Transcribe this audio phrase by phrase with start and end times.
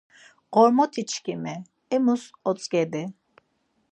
[0.55, 1.55] Ğormotiçkimi,
[1.95, 3.03] amus otzǩedi.